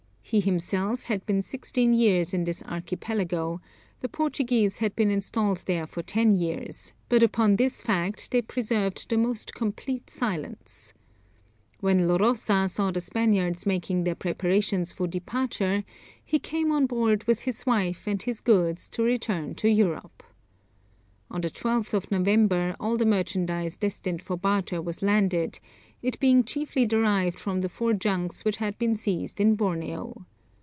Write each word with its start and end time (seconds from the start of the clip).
He 0.23 0.39
himself 0.39 1.03
had 1.05 1.25
been 1.25 1.41
sixteen 1.41 1.93
years 1.93 2.33
in 2.33 2.45
this 2.45 2.63
Archipelago; 2.63 3.59
the 3.99 4.07
Portuguese 4.07 4.77
had 4.77 4.95
been 4.95 5.11
installed 5.11 5.63
there 5.65 5.85
for 5.85 6.01
ten 6.01 6.37
years, 6.37 6.93
but 7.09 7.21
upon 7.21 7.57
this 7.57 7.81
fact 7.81 8.31
they 8.31 8.41
preserved 8.41 9.09
the 9.09 9.17
most 9.17 9.53
complete 9.53 10.09
silence. 10.09 10.93
When 11.81 12.07
Lorosa 12.07 12.69
saw 12.69 12.91
the 12.91 13.01
Spaniards 13.01 13.65
making 13.65 14.05
their 14.05 14.15
preparations 14.15 14.93
for 14.93 15.05
departure, 15.05 15.83
he 16.23 16.39
came 16.39 16.71
on 16.71 16.85
board 16.85 17.25
with 17.25 17.41
his 17.41 17.65
wife 17.65 18.07
and 18.07 18.21
his 18.23 18.39
goods 18.39 18.87
to 18.91 19.03
return 19.03 19.53
to 19.55 19.67
Europe. 19.69 20.23
On 21.29 21.41
the 21.41 21.49
12th 21.49 21.93
of 21.93 22.09
November 22.11 22.75
all 22.79 22.95
the 22.95 23.05
merchandise 23.05 23.75
destined 23.77 24.21
for 24.21 24.37
barter 24.37 24.81
was 24.81 25.01
landed, 25.01 25.59
it 26.01 26.19
being 26.19 26.43
chiefly 26.43 26.83
derived 26.85 27.39
from 27.39 27.61
the 27.61 27.69
four 27.69 27.93
junks 27.93 28.43
which 28.43 28.57
had 28.57 28.77
been 28.79 28.97
seized 28.97 29.39
in 29.39 29.53
Borneo. 29.55 30.25